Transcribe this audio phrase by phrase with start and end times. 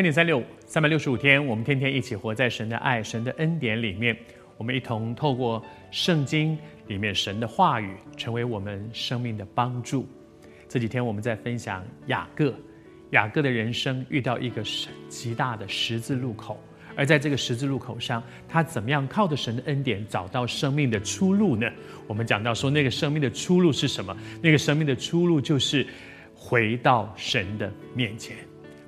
[0.00, 4.16] 恩典三六五，三百六十五天，我们天天一起活在神的爱、神的恩典里面。
[4.56, 6.56] 我们一同透过圣经
[6.86, 10.08] 里面神的话语，成为我们生命的帮助。
[10.66, 12.54] 这几天我们在分享雅各，
[13.10, 14.62] 雅各的人生遇到一个
[15.10, 16.58] 极大的十字路口，
[16.96, 21.70] 而在这个十字路口上，他怎么样靠着神的恩典找到生命的出路呢？
[22.06, 24.16] 我们讲到说，那个生命的出路是什么？
[24.40, 25.86] 那个生命的出路就是
[26.34, 28.34] 回到神的面前。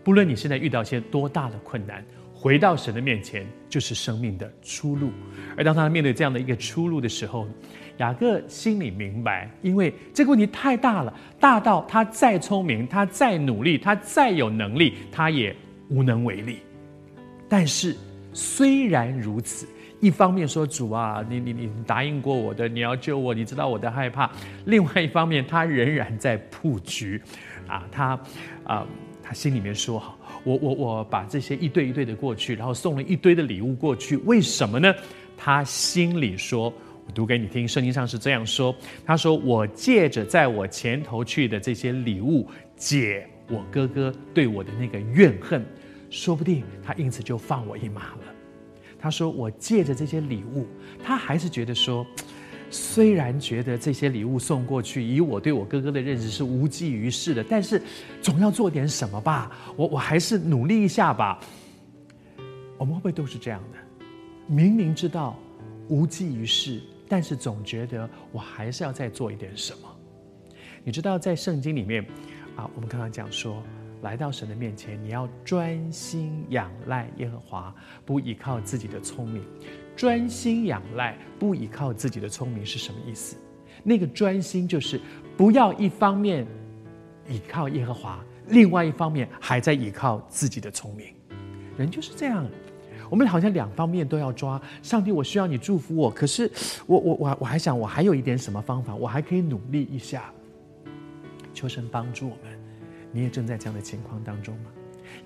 [0.05, 5.10] 不论你现在遇到些多大的困难，回到神的面前就是生命的出路。
[5.56, 7.47] 而当他面对这样的一个出路的时候，
[7.98, 15.55] 雅各心里明白，因为这个问题太大了，大到他再聪明，他再努力，他再有能力，他也
[15.88, 16.59] 无能为力。
[17.48, 17.95] 但是
[18.32, 19.69] 虽然如此，
[20.01, 24.29] 一方面说主啊，你你你答应过我的，你要救我，你知道我的害怕；
[24.65, 27.23] 另外一方面，他仍然在布局，
[27.69, 28.19] 啊，他
[28.65, 28.85] 啊。
[29.33, 34.93] 心里面说：“好，我我我把这些一对一对的过去，然后送了一堆的礼物过去，为什么呢？”
[35.37, 36.73] 他心里说
[37.07, 38.75] ：“我读给你听，圣经上是这样说。
[39.05, 45.65] 他说：我借着在我前头去的这些礼物，解我哥哥对我的那个怨恨，
[46.10, 48.21] 说不定他因此就放我一马了。
[48.99, 50.66] 他说：我借着这些礼物，
[51.03, 52.07] 他还是觉得说。”
[52.73, 57.80] 虽然觉得这些礼物送过去，以我对我哥哥的认识是无济于事的，但是
[58.23, 59.52] 总要做点什么吧。
[59.76, 61.38] 我我还是努力一下吧。
[62.79, 63.79] 我们会不会都是这样的？
[64.47, 65.38] 明明知道
[65.88, 69.88] 无济于事，但是总觉得我还是要再做一点什么。
[70.82, 72.04] 你知道，在圣经里面
[72.56, 73.62] 啊，我们刚刚讲说，
[74.03, 77.72] 来到神的面前，你要专心仰赖耶和华，
[78.04, 79.44] 不依靠自己的聪明。
[79.97, 83.36] 专心仰赖，不依靠自己的聪明是什么意思？
[83.82, 85.00] 那个专心就是
[85.36, 86.47] 不要一方面
[87.28, 91.08] 依靠耶和华，另外一方面还在依靠自己的聪明。
[91.76, 92.47] 人就是这样，
[93.10, 94.60] 我们好像两方面都要抓。
[94.82, 96.50] 上帝，我需要你祝福我，可是
[96.86, 100.32] 我我我我还想我还有一点什么方法，我还可以努力一下。
[101.54, 102.59] 求神帮助我们。
[103.14, 104.70] 你也正在这样的情况当中吗？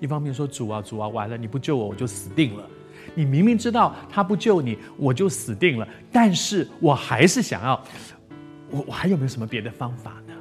[0.01, 2.69] 一方面说主啊主啊，完了，你不救我，我就死定了。
[3.15, 5.87] 你明明知道他不救你，我就死定了。
[6.11, 7.83] 但是我还是想要，
[8.69, 10.33] 我我还有没有什么别的方法呢？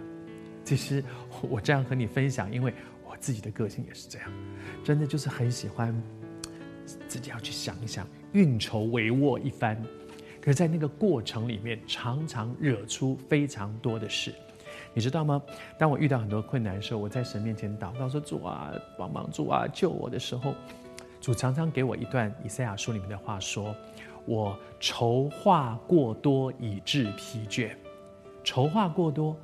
[0.64, 1.02] 其实
[1.42, 2.74] 我这样和你分享，因为
[3.08, 4.28] 我自己的个性也是这样，
[4.82, 5.94] 真的就是很喜欢
[7.06, 9.80] 自己要去想一想，运筹帷幄一番。
[10.40, 14.32] 可是，在那个过程里面，常常惹出非常多的事，
[14.94, 15.42] 你知道吗？
[15.76, 20.54] 当我遇到很多困难的时候，我在神面前祷告说：“主啊，帮忙，主啊，救我的时候。”
[21.20, 23.74] 主常常给我一段以赛亚书里面的话，说
[24.26, 27.70] ：“我筹划过多，以致疲倦。
[28.44, 29.36] 筹划过多，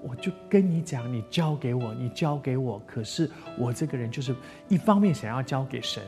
[0.00, 2.80] 我就跟你讲，你交给我，你交给我。
[2.86, 4.34] 可是我这个人就是
[4.68, 6.04] 一方面想要交给神，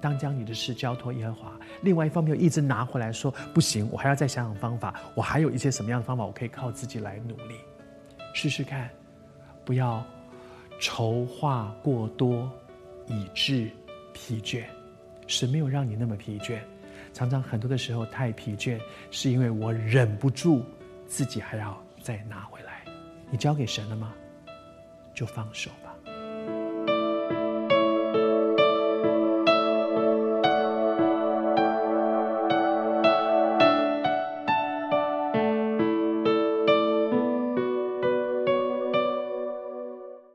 [0.00, 4.94] 当将你的事交托耶和华；另外一方面又一直拿回来说不行，我还要再想想方法。
[5.14, 7.56] 我还有一些什么样的方法，我可以靠自己来努力，
[8.32, 8.88] 试试看，
[9.62, 10.02] 不要
[10.80, 12.50] 筹划过多，
[13.08, 13.70] 以致。”
[14.14, 14.64] 疲倦，
[15.26, 16.60] 神没有让你那么疲倦。
[17.12, 18.80] 常常很多的时候太疲倦，
[19.10, 20.64] 是因为我忍不住
[21.06, 22.82] 自己还要再拿回来。
[23.30, 24.14] 你交给神了吗？
[25.12, 25.70] 就放手。